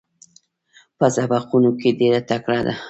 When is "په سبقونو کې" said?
0.97-1.89